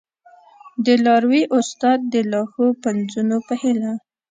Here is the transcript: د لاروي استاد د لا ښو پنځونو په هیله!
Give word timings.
د 0.85 0.87
لاروي 1.05 1.43
استاد 1.57 1.99
د 2.13 2.15
لا 2.31 2.41
ښو 2.51 2.65
پنځونو 2.83 3.35
په 3.47 3.53
هیله! 3.61 3.93